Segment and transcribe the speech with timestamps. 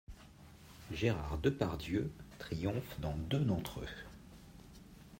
[0.91, 4.07] Gérard Depardieu triomphe dans deux d'entre eux.